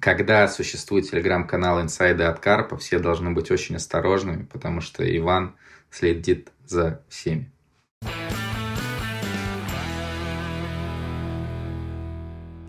[0.00, 5.54] Когда существует телеграм-канал «Инсайды от Карпа», все должны быть очень осторожными, потому что Иван
[5.88, 7.51] следит за всеми.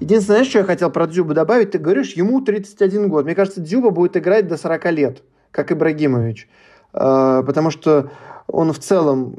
[0.03, 1.71] Единственное, что я хотел про Дзюба добавить?
[1.71, 3.23] Ты говоришь, ему 31 год.
[3.23, 6.49] Мне кажется, Дзюба будет играть до 40 лет, как Ибрагимович.
[6.91, 8.11] Э, потому что
[8.47, 9.33] он в целом...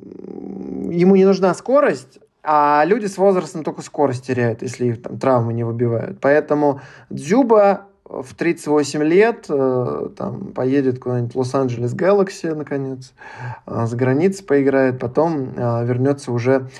[0.90, 5.52] Ему не нужна скорость, а люди с возрастом только скорость теряют, если их там травмы
[5.52, 6.18] не выбивают.
[6.22, 13.12] Поэтому Дзюба в 38 лет э, там, поедет куда-нибудь в Лос-Анджелес Галакси, наконец,
[13.66, 16.70] э, за границей поиграет, потом э, вернется уже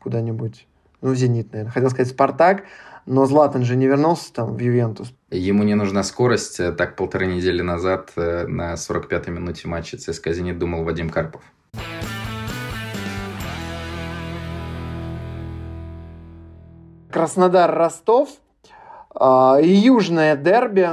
[0.00, 0.66] куда-нибудь,
[1.00, 1.72] ну, «Зенит», наверное.
[1.72, 2.64] Хотел сказать «Спартак»,
[3.06, 5.12] но Златан же не вернулся там в Ювентус.
[5.30, 6.58] Ему не нужна скорость.
[6.76, 11.42] Так полторы недели назад на 45-й минуте матча ЦСКА «Зенит» думал Вадим Карпов.
[17.10, 18.28] Краснодар-Ростов–
[19.14, 20.90] а, и южное дерби,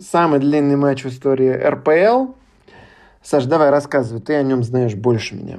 [0.00, 2.32] самый длинный матч в истории РПЛ.
[3.22, 5.58] Саш, давай рассказывай, ты о нем знаешь больше меня.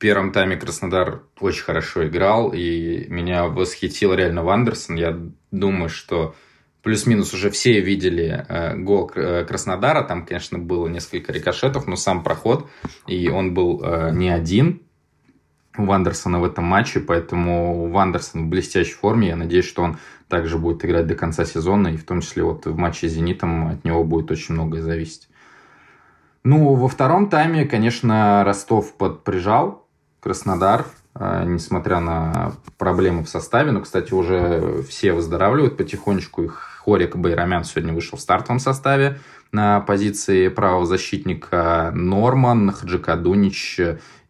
[0.00, 4.96] Первом тайме Краснодар очень хорошо играл, и меня восхитил реально Вандерсон.
[4.96, 6.34] Я думаю, что
[6.82, 10.02] плюс-минус уже все видели э, гол э, Краснодара.
[10.02, 12.66] Там, конечно, было несколько рикошетов, но сам проход,
[13.06, 14.80] и он был э, не один
[15.76, 19.28] у Вандерсона в этом матче, поэтому Вандерсон в блестящей форме.
[19.28, 22.64] Я надеюсь, что он также будет играть до конца сезона, и в том числе вот
[22.64, 25.28] в матче с «Зенитом» от него будет очень многое зависеть.
[26.42, 29.79] Ну, во втором тайме, конечно, Ростов подприжал
[30.20, 33.72] Краснодар, а, несмотря на проблемы в составе.
[33.72, 36.42] Но, кстати, уже все выздоравливают потихонечку.
[36.42, 39.18] Их Хорик Байрамян сегодня вышел в стартовом составе
[39.52, 41.90] на позиции правого защитника.
[41.94, 43.80] Норман, Хаджика Дунич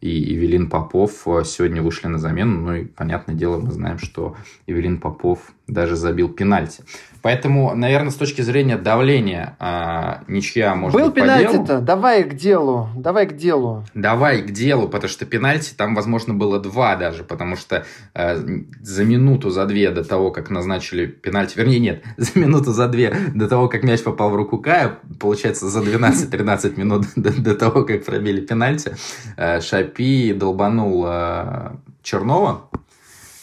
[0.01, 1.13] и Эвелин Попов
[1.45, 2.61] сегодня вышли на замену.
[2.61, 4.37] Ну и, понятное дело, мы знаем, что
[4.67, 6.83] Эвелин Попов даже забил пенальти.
[7.23, 11.81] Поэтому, наверное, с точки зрения давления а, ничья может Был быть пенальти-то?
[11.81, 12.89] Давай к делу.
[12.97, 13.85] Давай к делу.
[13.95, 17.85] Давай к делу, потому что пенальти там, возможно, было два даже, потому что
[18.15, 18.37] а,
[18.81, 23.15] за минуту, за две до того, как назначили пенальти, вернее, нет, за минуту, за две
[23.35, 27.85] до того, как мяч попал в руку Кая, получается, за 12-13 минут до, до того,
[27.85, 28.97] как пробили пенальти,
[29.37, 32.71] а, Шапи долбанул а, Чернова,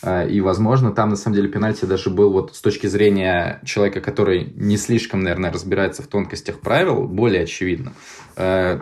[0.02, 4.00] а, и, возможно, там, на самом деле, пенальти даже был вот с точки зрения человека,
[4.00, 7.94] который не слишком, наверное, разбирается в тонкостях правил, более очевидно.
[8.36, 8.82] А,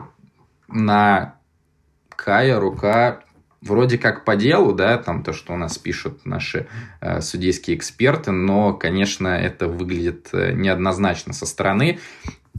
[0.68, 1.36] на
[2.10, 3.22] Кая рука
[3.62, 6.68] вроде как по делу, да, там то, что у нас пишут наши
[7.02, 12.00] э, судейские эксперты, но, конечно, это выглядит э, неоднозначно со стороны.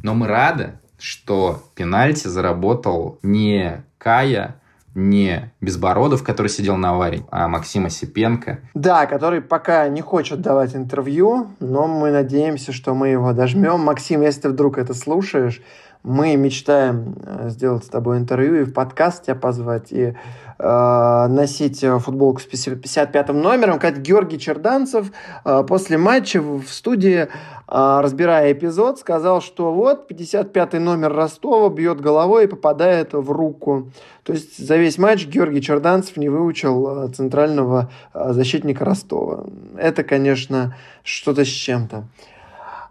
[0.02, 4.60] Но мы рады, что пенальти заработал не Кая,
[4.96, 8.60] не Безбородов, который сидел на аварии, а Максим Осипенко.
[8.74, 13.80] Да, который пока не хочет давать интервью, но мы надеемся, что мы его дожмем.
[13.80, 15.60] Максим, если ты вдруг это слушаешь,
[16.06, 20.14] мы мечтаем э, сделать с тобой интервью и в подкаст тебя позвать, и
[20.58, 23.78] э, носить футболку с 55 номером.
[23.78, 25.10] Как Георгий Черданцев
[25.44, 27.28] э, после матча в студии
[27.68, 33.90] а, разбирая эпизод, сказал, что вот 55-й номер Ростова бьет головой и попадает в руку.
[34.22, 39.46] То есть за весь матч Георгий Черданцев не выучил а, центрального а, защитника Ростова.
[39.76, 42.04] Это, конечно, что-то с чем-то.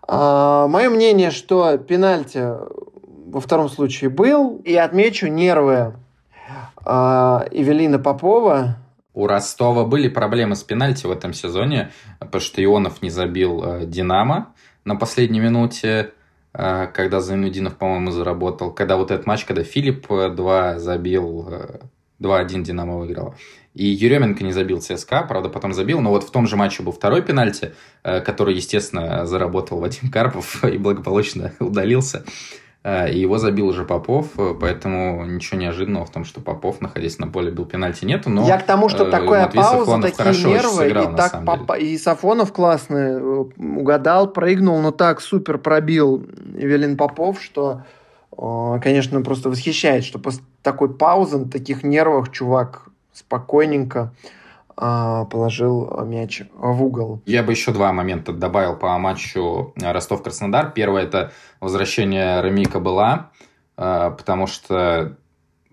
[0.08, 2.40] Мое мнение, что пенальти
[3.26, 4.62] во втором случае был.
[4.64, 5.94] И отмечу нервы
[6.86, 8.78] Эвелина Попова,
[9.16, 14.54] у Ростова были проблемы с пенальти в этом сезоне, потому что Ионов не забил «Динамо»
[14.84, 16.12] на последней минуте,
[16.54, 18.72] э, когда Зайнудинов, по-моему, заработал.
[18.72, 21.50] Когда вот этот матч, когда Филипп 2 забил,
[22.20, 23.36] 2-1 э, Динамо выиграл.
[23.74, 26.02] И Еременко не забил ЦСКА, правда, потом забил.
[26.02, 30.64] Но вот в том же матче был второй пенальти, э, который, естественно, заработал Вадим Карпов
[30.66, 32.26] и благополучно удалился.
[32.86, 37.18] Э, и его забил уже Попов, э, поэтому ничего неожиданного в том, что Попов, находясь
[37.18, 38.30] на поле, бил пенальти нету.
[38.30, 41.44] Но Я к тому, что э, такая Матвей пауза, Сафонов такие нервы, сыграл, и, так
[41.44, 47.82] папа, и Сафонов классно угадал, прыгнул, но так супер пробил Эвелин Попов, что,
[48.30, 54.14] конечно, просто восхищает, что после такой паузы, на таких нервах чувак спокойненько
[54.76, 57.22] положил мяч в угол.
[57.26, 60.72] Я бы еще два момента добавил по матчу Ростов-Краснодар.
[60.72, 63.32] Первое– это возвращение Ремика была,
[63.78, 65.18] а, потому что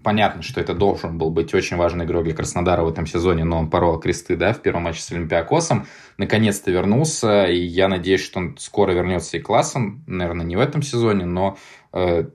[0.02, 3.58] понятно, что это должен был быть очень важный игрок для Краснодара в этом сезоне, но
[3.58, 5.86] он порол кресты, да, в первом матче с Олимпиакосом.
[6.18, 10.02] Наконец-то вернулся, и я надеюсь, что он скоро вернется и классом.
[10.06, 11.81] Наверное, не в этом сезоне, но Э,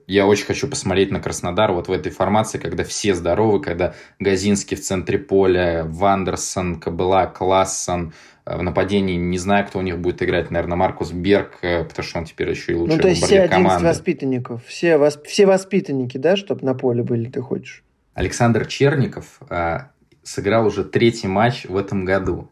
[0.08, 4.78] я очень хочу посмотреть на Краснодар вот в этой формации, когда все здоровы, когда Газинский
[4.78, 8.14] в центре поля, Вандерсон, Кобыла, Классон,
[8.46, 12.08] э, в нападении не знаю, кто у них будет играть, наверное, Маркус Берг, э, потому
[12.08, 13.88] что он теперь еще и лучший Ну, то есть все 11 команды.
[13.88, 15.26] воспитанников, все, восп...
[15.26, 17.84] все воспитанники, да, чтобы на поле были, ты хочешь?
[18.14, 19.92] Александр Черников а,
[20.24, 22.52] сыграл уже третий матч в этом году.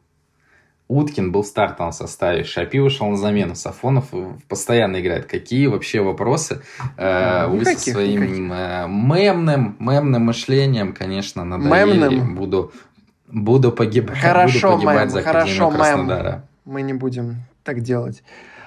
[0.87, 4.05] Уткин был в стартовом составе, Шапи вышел на замену, Сафонов
[4.47, 5.25] постоянно играет.
[5.25, 6.61] Какие вообще вопросы?
[6.95, 8.51] Э, вы со своим никаких.
[8.51, 11.97] Э, мемным, мемным мышлением, конечно, надоели.
[11.97, 12.35] Мемным.
[12.35, 12.71] Буду,
[13.27, 14.11] буду, погиб...
[14.11, 16.31] хорошо, буду погибать мем, за хорошо, Краснодара.
[16.31, 16.43] Мем.
[16.65, 18.21] Мы не будем так делать.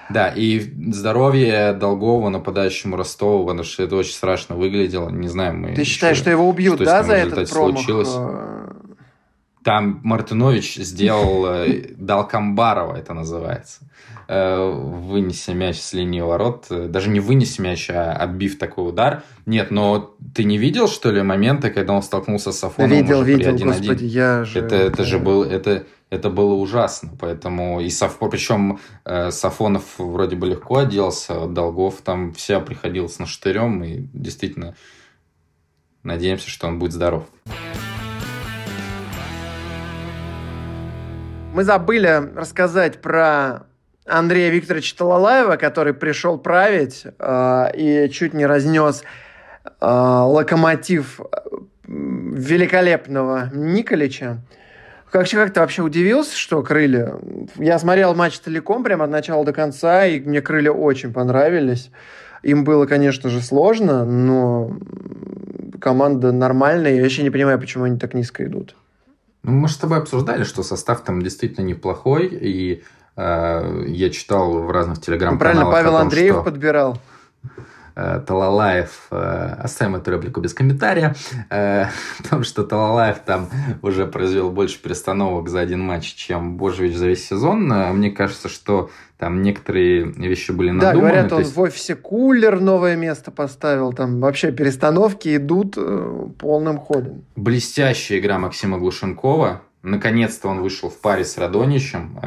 [0.09, 0.59] Да, и
[0.91, 5.09] здоровье Долгова нападающему Ростову, потому что это очень страшно выглядело.
[5.09, 5.73] Не знаю, мы...
[5.73, 7.77] Ты считаешь, что его убьют, да, за этот промах?
[7.77, 8.09] Случилось.
[9.63, 13.81] Там Мартынович сделал, э, дал Камбарова, это называется.
[14.27, 16.67] Э, вынеся мяч с линии ворот.
[16.69, 19.23] Даже не вынеся мяч, а отбив такой удар.
[19.45, 23.39] Нет, но ты не видел, что ли, моменты, когда он столкнулся с Афоновым видел, видел,
[23.39, 24.59] при 1 господи, я же...
[24.59, 25.43] Это, это же был...
[25.43, 27.11] Это, это было ужасно.
[27.19, 28.17] Поэтому и Саф...
[28.19, 34.75] причем э, Сафонов вроде бы легко оделся, Долгов там вся приходилось на штырем, и действительно
[36.03, 37.25] надеемся, что он будет здоров.
[41.51, 43.63] Мы забыли рассказать про
[44.05, 49.03] Андрея Викторовича Талалаева, который пришел править э, и чуть не разнес
[49.65, 51.25] э, локомотив э,
[51.87, 54.37] великолепного Николича.
[55.09, 57.15] Как, как ты вообще удивился, что крылья?
[57.55, 61.89] Я смотрел матч целиком, прямо от начала до конца, и мне крылья очень понравились.
[62.43, 64.77] Им было, конечно же, сложно, но
[65.81, 66.93] команда нормальная.
[66.93, 68.75] Я вообще не понимаю, почему они так низко идут.
[69.43, 72.83] Ну, мы же с тобой обсуждали, что состав там действительно неплохой, и
[73.15, 75.39] э, я читал в разных телеграм-каналах.
[75.39, 76.43] Правильно, Павел том, Андреев что...
[76.43, 76.97] подбирал.
[77.99, 81.15] Э, Талалаев, э, оставим эту реплику без комментария,
[81.49, 83.49] э, о том, что Талалаев там
[83.81, 87.67] уже произвел больше перестановок за один матч, чем Божевич за весь сезон.
[87.67, 90.93] Мне кажется, что там некоторые вещи были надуманы.
[90.93, 91.55] Да, говорят, он есть...
[91.55, 95.77] в офисе кулер новое место поставил, там вообще перестановки идут
[96.37, 97.25] полным ходом.
[97.35, 102.19] Блестящая игра Максима Глушенкова, Наконец-то он вышел в паре с Радоничем.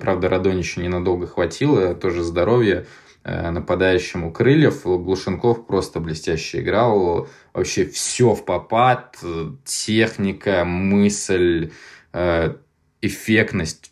[0.00, 2.86] Правда, Радоничу ненадолго хватило, тоже здоровье.
[3.28, 4.84] Э, нападающему крыльев.
[4.84, 7.28] Глушенков просто блестяще играл.
[7.52, 9.18] Вообще все в попад.
[9.66, 11.70] Техника, мысль,
[12.14, 12.54] э,
[13.02, 13.90] эффектность.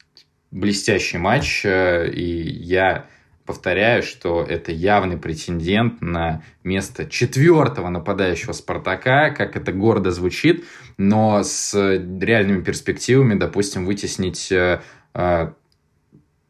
[0.50, 1.66] Блестящий матч.
[1.66, 3.08] Э, и я
[3.44, 10.64] повторяю, что это явный претендент на место четвертого нападающего Спартака, как это гордо звучит,
[10.96, 14.50] но с реальными перспективами, допустим, вытеснить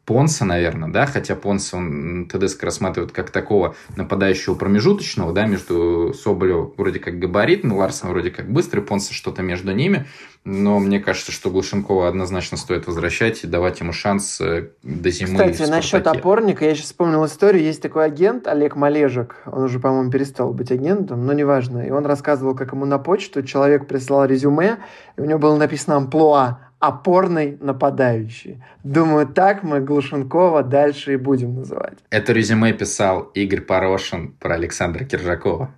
[0.07, 6.77] Понса, наверное, да, хотя Понса он ТДСК рассматривает как такого нападающего промежуточного, да, между Соболев
[6.77, 10.07] вроде как габаритный, Ларсон вроде как быстрый, Понса что-то между ними,
[10.45, 15.33] но мне кажется, что Глушенкова однозначно стоит возвращать и давать ему шанс э, до зимы
[15.33, 20.09] Кстати, насчет опорника, я сейчас вспомнил историю, есть такой агент Олег Малежик, он уже, по-моему,
[20.09, 24.77] перестал быть агентом, но неважно, и он рассказывал, как ему на почту человек прислал резюме,
[25.17, 28.61] и у него было написано «Амплуа», опорный нападающий.
[28.83, 31.97] Думаю, так мы Глушенкова дальше и будем называть.
[32.09, 35.73] Это резюме писал Игорь Порошин про Александра Киржакова.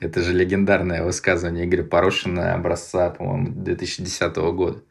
[0.00, 4.82] Это же легендарное высказывание Игоря Порошина образца, по-моему, 2010 года.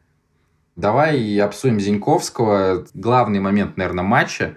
[0.76, 2.84] Давай обсудим Зиньковского.
[2.94, 4.56] Главный момент, наверное, матча.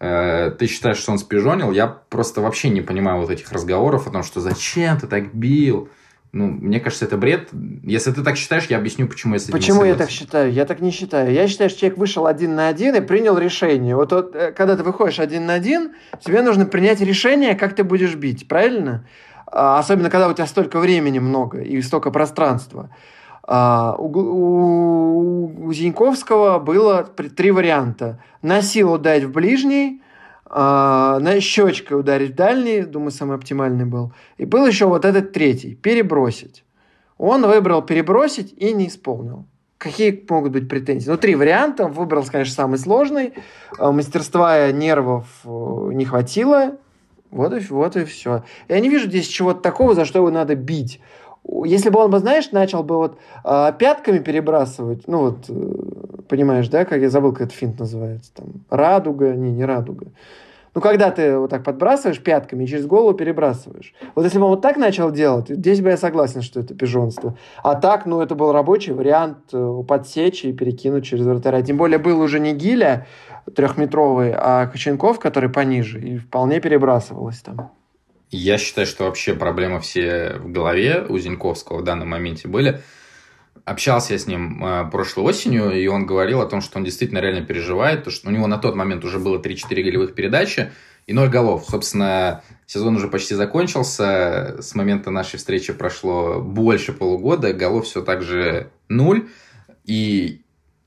[0.00, 1.72] Э, ты считаешь, что он спижонил?
[1.72, 5.90] Я просто вообще не понимаю вот этих разговоров о том, что зачем ты так бил?
[6.38, 7.48] Ну, мне кажется, это бред.
[7.82, 10.52] Если ты так считаешь, я объясню, почему я с Почему я так считаю?
[10.52, 11.32] Я так не считаю.
[11.32, 13.96] Я считаю, что человек вышел один на один и принял решение.
[13.96, 17.82] Вот, вот э, когда ты выходишь один на один, тебе нужно принять решение, как ты
[17.82, 19.04] будешь бить, правильно?
[19.46, 22.90] А, особенно, когда у тебя столько времени много и столько пространства.
[23.42, 27.02] А, у, у, у Зиньковского было
[27.36, 28.22] три варианта.
[28.42, 30.02] На силу дать в ближний–
[30.50, 34.12] а, на щечкой ударить дальний, думаю, самый оптимальный был.
[34.38, 36.64] И был еще вот этот третий, перебросить.
[37.18, 39.46] Он выбрал перебросить и не исполнил.
[39.76, 41.08] Какие могут быть претензии?
[41.08, 41.86] Ну, три варианта.
[41.86, 43.34] Выбрал, конечно, самый сложный.
[43.78, 45.48] А, мастерства нервов э,
[45.92, 46.76] не хватило.
[47.30, 48.42] Вот и, вот и все.
[48.68, 51.00] Я не вижу здесь чего-то такого, за что его надо бить.
[51.64, 56.68] Если бы он бы, знаешь, начал бы вот э, пятками перебрасывать, ну вот, э, понимаешь,
[56.68, 60.08] да, как я забыл, как этот финт называется, там, радуга, не, не радуга.
[60.74, 63.94] Ну, когда ты вот так подбрасываешь пятками и через голову перебрасываешь.
[64.14, 67.36] Вот если бы он вот так начал делать, здесь бы я согласен, что это пижонство.
[67.62, 71.62] А так, ну, это был рабочий вариант э, подсечь и перекинуть через вратаря.
[71.62, 73.06] Тем более был уже не Гиля
[73.56, 77.72] трехметровый, а Коченков, который пониже, и вполне перебрасывалось там.
[78.30, 82.82] Я считаю, что вообще проблемы все в голове у Зиньковского в данном моменте были.
[83.64, 87.18] Общался я с ним э, прошлой осенью, и он говорил о том, что он действительно
[87.18, 90.72] реально переживает, то, что у него на тот момент уже было 3-4 голевых передачи
[91.06, 91.66] и 0 голов.
[91.68, 98.22] Собственно, сезон уже почти закончился, с момента нашей встречи прошло больше полугода, голов все так
[98.22, 99.28] же 0,
[99.84, 100.42] и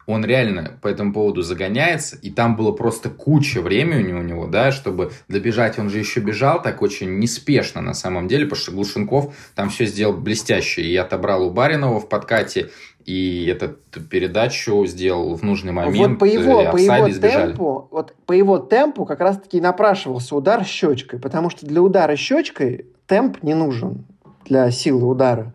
[0.05, 4.71] он реально по этому поводу загоняется, и там было просто куча времени у него, да,
[4.71, 9.35] чтобы добежать, он же еще бежал так очень неспешно на самом деле, потому что Глушенков
[9.55, 12.69] там все сделал блестяще, и отобрал у Баринова в подкате,
[13.05, 15.97] и эту передачу сделал в нужный момент.
[15.97, 21.19] Вот по его, по его темпу, вот по его темпу как раз-таки напрашивался удар щечкой,
[21.19, 24.05] потому что для удара щечкой темп не нужен
[24.45, 25.53] для силы удара.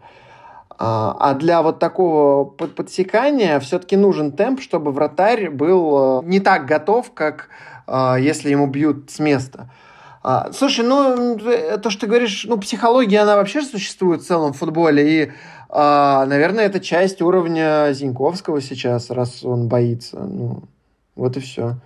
[0.78, 6.66] А, а для вот такого подсекания все-таки нужен темп, чтобы вратарь был э, не так
[6.66, 7.48] готов, как
[7.86, 9.70] э, если ему бьют с места.
[10.22, 14.58] А, слушай, ну, то, что ты говоришь, ну, психология, она вообще существует в целом в
[14.58, 15.32] футболе, и,
[15.70, 20.18] а, наверное, это часть уровня Зиньковского сейчас, раз он боится.
[20.18, 20.64] Ну,
[21.14, 21.76] вот и все.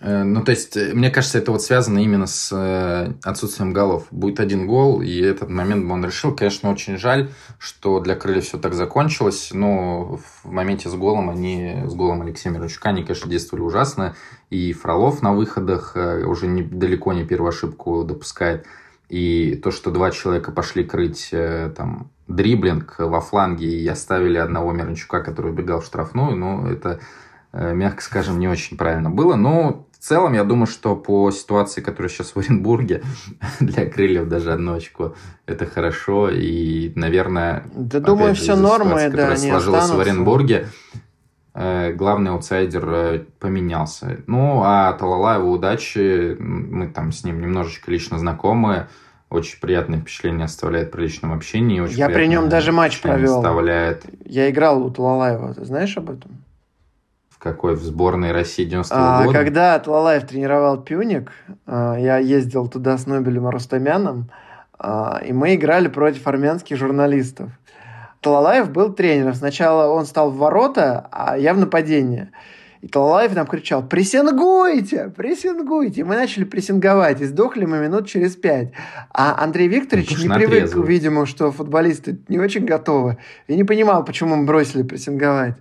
[0.00, 4.06] Э, ну, то есть, э, мне кажется, это вот связано именно с э, отсутствием голов.
[4.10, 6.34] Будет один гол, и этот момент он решил.
[6.34, 11.82] Конечно, очень жаль, что для Крыльев все так закончилось, но в моменте с голом они,
[11.86, 14.14] с голом Алексея Мирончука, они, конечно, действовали ужасно.
[14.50, 18.66] И Фролов на выходах уже не, далеко не первую ошибку допускает.
[19.08, 25.22] И то, что два человека пошли крыть там дриблинг во фланге и оставили одного Мирончука,
[25.22, 27.00] который убегал в штрафную, ну, это
[27.52, 29.36] мягко скажем, не очень правильно было.
[29.36, 33.02] Но в целом, я думаю, что по ситуации, которая сейчас в Оренбурге,
[33.60, 36.30] для крыльев даже одно очко это хорошо.
[36.30, 39.96] И, наверное, да, думаю, все нормы, да, которая сложилась останутся.
[39.96, 40.68] в Оренбурге,
[41.54, 44.20] э, главный аутсайдер э, поменялся.
[44.28, 48.86] Ну, а Талалаева удачи, мы там с ним немножечко лично знакомы,
[49.30, 51.80] очень приятное впечатление оставляет при личном общении.
[51.80, 53.38] Очень Я при нем даже матч провел.
[53.38, 54.04] Оставляет.
[54.24, 56.30] Я играл у Талалаева, ты знаешь об этом?
[57.38, 59.38] Какой в сборной России 90 а, года.
[59.38, 61.32] Когда Тлалаев тренировал Пюник,
[61.66, 64.30] а, я ездил туда с Нобелем Рустамяном,
[64.78, 67.50] а, и мы играли против армянских журналистов.
[68.20, 69.34] Талалаев был тренером.
[69.34, 72.32] Сначала он стал в ворота, а я в нападение.
[72.80, 76.04] И Талалаев нам кричал, прессингуйте, прессингуйте.
[76.04, 78.72] Мы начали прессинговать, и сдохли мы минут через пять.
[79.12, 80.82] А Андрей Викторович не привык, отрезал.
[80.82, 83.18] видимо, что футболисты не очень готовы.
[83.48, 85.56] И не понимал, почему мы бросили прессинговать.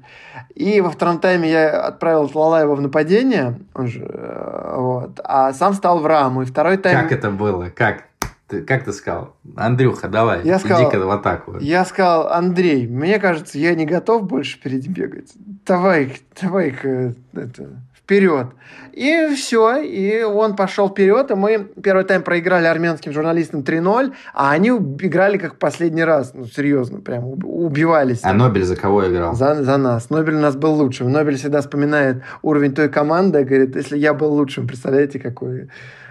[0.53, 5.73] И во втором тайме я отправил Талалаева в нападение, он же, э, вот, а сам
[5.73, 6.43] стал в раму.
[6.43, 7.01] И второй тайм...
[7.01, 7.71] Как это было?
[7.75, 8.06] Как?
[8.47, 9.35] Ты, как ты сказал?
[9.57, 11.57] Андрюха, давай, я иди-ка в атаку.
[11.59, 15.33] Я сказал, Андрей, мне кажется, я не готов больше впереди бегать.
[15.65, 18.47] Давай, давай-ка это, вперед.
[18.93, 24.51] И все, и он пошел вперед, и мы первый тайм проиграли армянским журналистам 3-0, а
[24.51, 28.21] они играли как последний раз, ну, серьезно, прям убивались.
[28.23, 29.35] А Нобель за кого играл?
[29.35, 30.09] За, за нас.
[30.09, 31.11] Нобель у нас был лучшим.
[31.11, 35.67] Нобель всегда вспоминает уровень той команды, говорит, если я был лучшим, представляете, какой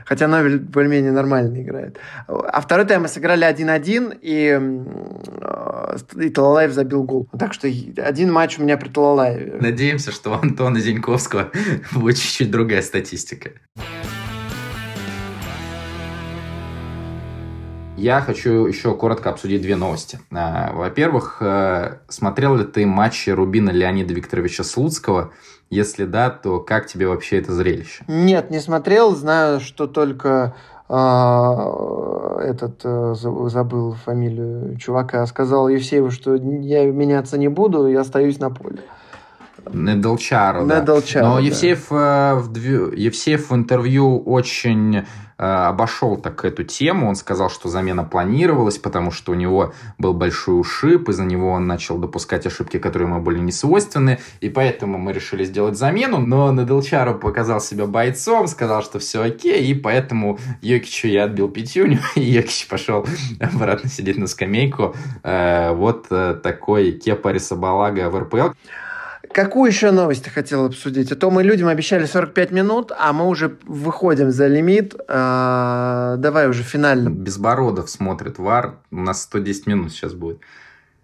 [0.07, 1.99] Хотя Нобель более-менее нормально играет.
[2.29, 4.61] А второй тайм мы сыграли 1-1, и,
[6.25, 7.29] и Талалаев забил гол.
[7.37, 9.59] Так что один матч у меня при Талалаеве.
[9.61, 11.51] Надеемся, что у Антона Зиньковского
[11.93, 13.51] будет чуть-чуть другая статистика.
[17.97, 20.21] Я хочу еще коротко обсудить две новости.
[20.31, 25.33] А, во-первых, э, смотрел ли ты матчи Рубина Леонида Викторовича Слуцкого–
[25.71, 28.05] если да, то как тебе вообще это зрелище?
[28.09, 29.15] Нет, не смотрел.
[29.15, 30.55] Знаю, что только
[30.89, 38.39] а, этот э, забыл фамилию чувака, сказал Евсееву, что я меняться не буду, я остаюсь
[38.39, 38.81] на поле.
[39.73, 40.81] Неделчаро, да.
[40.81, 41.41] Неделчаро, Но да.
[41.41, 42.57] Евсеев, э, в,
[42.95, 45.05] Евсеев в интервью очень
[45.39, 47.09] Э, обошел так эту тему.
[47.09, 51.67] Он сказал, что замена планировалась, потому что у него был большой ушиб, из-за него он
[51.67, 56.19] начал допускать ошибки, которые ему были не свойственны, и поэтому мы решили сделать замену.
[56.19, 62.01] Но Наделчару показал себя бойцом, сказал, что все окей, и поэтому Йокичу я отбил пятюню,
[62.15, 63.07] и Йокич пошел
[63.39, 64.95] обратно сидеть на скамейку.
[65.23, 68.53] Э, вот такой Кепа Рисабалага в РПЛ.
[69.37, 71.13] Какую еще новость ты хотел обсудить?
[71.13, 74.95] А то мы людям обещали 45 минут, а мы уже выходим за лимит.
[75.09, 77.11] А, давай уже финально.
[77.11, 78.79] Безбородов смотрит ВАР.
[78.91, 80.39] У нас 110 минут сейчас будет.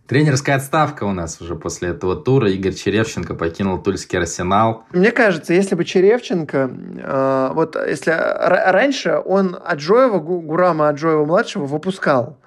[0.07, 2.51] Тренерская отставка у нас уже после этого тура.
[2.51, 4.87] Игорь Черевченко покинул Тульский Арсенал.
[4.93, 6.71] Мне кажется, если бы Черевченко...
[7.03, 12.39] Э, вот если раньше он Аджоева, Гурама Аджоева-младшего выпускал.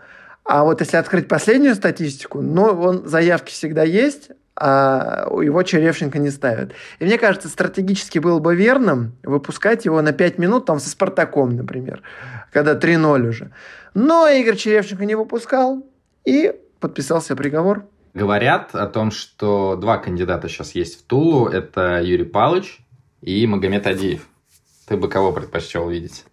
[0.46, 6.30] А вот если открыть последнюю статистику, ну, он заявки всегда есть, а его Черевченко не
[6.30, 6.72] ставят.
[7.00, 11.56] И мне кажется, стратегически было бы верным выпускать его на 5 минут, там, со Спартаком,
[11.56, 12.02] например,
[12.52, 13.52] когда 3-0 уже.
[13.94, 15.86] Но Игорь Черевченко не выпускал
[16.24, 17.86] и подписался приговор.
[18.14, 21.48] Говорят о том, что два кандидата сейчас есть в Тулу.
[21.48, 22.80] Это Юрий Палыч
[23.22, 24.28] и Магомед Адиев.
[24.88, 26.24] Ты бы кого предпочел видеть?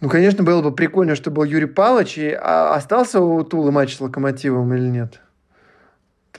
[0.00, 2.18] Ну, конечно, было бы прикольно, чтобы был Юрий Палыч.
[2.18, 5.20] И а остался у Тулы матч с Локомотивом или нет?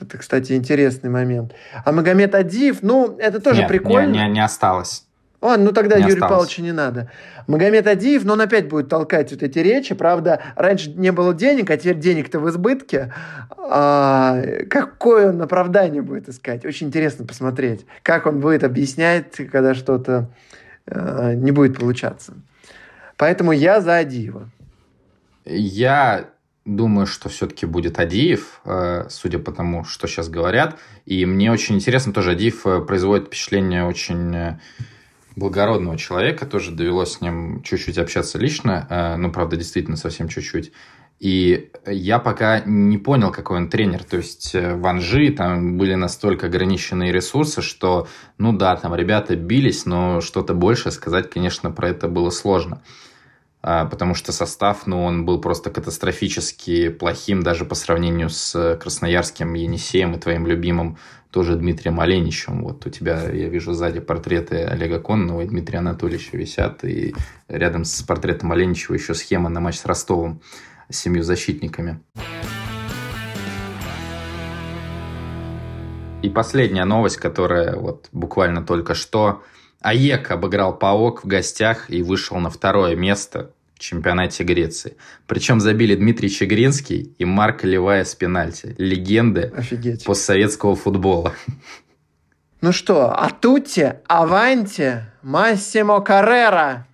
[0.00, 1.54] Это, кстати, интересный момент.
[1.84, 4.12] А Магомед Адиев, ну, это тоже Нет, прикольно.
[4.12, 5.04] Не, не, не осталось.
[5.40, 6.32] О, ну тогда не Юрию осталось.
[6.32, 7.10] Павловичу не надо.
[7.46, 9.94] Магомед Адиев, но он опять будет толкать вот эти речи.
[9.94, 13.12] Правда, раньше не было денег, а теперь денег-то в избытке.
[13.56, 16.66] А, какое он оправдание будет искать?
[16.66, 20.28] Очень интересно посмотреть, как он будет объяснять, когда что-то
[20.86, 22.34] э, не будет получаться.
[23.16, 24.50] Поэтому я за Адиева.
[25.46, 26.26] Я
[26.76, 30.78] думаю, что все-таки будет Адиев, э, судя по тому, что сейчас говорят.
[31.04, 34.58] И мне очень интересно, тоже Адиев э, производит впечатление очень э,
[35.36, 36.46] благородного человека.
[36.46, 39.16] Тоже довелось с ним чуть-чуть общаться лично.
[39.18, 40.72] Ну, правда, действительно, совсем чуть-чуть.
[41.18, 44.04] И я пока не понял, какой он тренер.
[44.04, 48.08] То есть в Анжи там были настолько ограниченные ресурсы, что,
[48.38, 52.82] ну да, там ребята бились, но что-то больше сказать, конечно, про это было сложно
[53.62, 60.14] потому что состав, ну, он был просто катастрофически плохим даже по сравнению с красноярским Енисеем
[60.14, 60.96] и твоим любимым
[61.30, 62.64] тоже Дмитрием Оленичем.
[62.64, 67.14] Вот у тебя, я вижу, сзади портреты Олега Конного и Дмитрия Анатольевича висят, и
[67.48, 70.40] рядом с портретом Оленичева еще схема на матч с Ростовом
[70.88, 72.00] с семью защитниками.
[76.22, 79.42] И последняя новость, которая вот буквально только что
[79.82, 84.96] АЕК обыграл ПАОК в гостях и вышел на второе место в чемпионате Греции.
[85.26, 88.74] Причем забили Дмитрий Чегринский и Марк Левая с пенальти.
[88.76, 90.04] Легенды Офигеть.
[90.04, 91.32] постсоветского футбола.
[92.60, 96.86] Ну что, атутти, аванти, Массимо Каррера.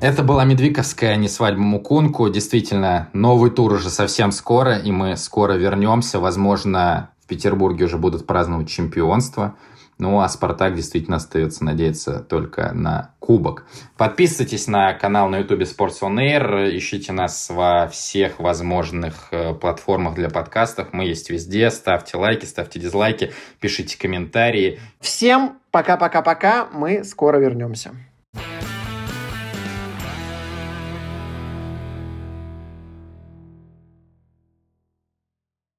[0.00, 2.30] Это была Медвиковская «Не свадьба Мукунку».
[2.30, 6.18] Действительно, новый тур уже совсем скоро, и мы скоро вернемся.
[6.18, 9.54] Возможно, Петербурге уже будут праздновать чемпионство.
[10.00, 13.66] Ну, а «Спартак» действительно остается надеяться только на кубок.
[13.96, 20.30] Подписывайтесь на канал на ютубе Sports On Air, ищите нас во всех возможных платформах для
[20.30, 20.92] подкастов.
[20.92, 21.68] Мы есть везде.
[21.70, 24.78] Ставьте лайки, ставьте дизлайки, пишите комментарии.
[25.00, 26.68] Всем пока-пока-пока.
[26.72, 27.90] Мы скоро вернемся.